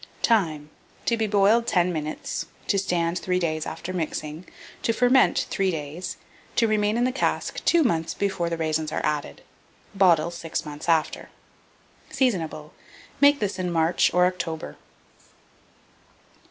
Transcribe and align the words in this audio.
Time. 0.23 0.71
To 1.05 1.15
be 1.15 1.27
boiled 1.27 1.67
10 1.67 1.93
minutes; 1.93 2.47
to 2.65 2.79
stand 2.79 3.19
3 3.19 3.37
days 3.37 3.67
after 3.67 3.93
mixing; 3.93 4.47
to 4.81 4.93
ferment 4.93 5.45
3 5.51 5.69
days; 5.69 6.17
to 6.55 6.67
remain 6.67 6.97
in 6.97 7.03
the 7.03 7.11
cask 7.11 7.63
2 7.65 7.83
mouths 7.83 8.15
before 8.15 8.49
the 8.49 8.57
raisins 8.57 8.91
are 8.91 9.05
added; 9.05 9.43
bottle 9.93 10.31
6 10.31 10.65
months 10.65 10.89
after. 10.89 11.29
Seasonable. 12.09 12.73
Make 13.19 13.39
this 13.39 13.59
in 13.59 13.69
March 13.71 14.11
or 14.11 14.25
October. 14.25 14.75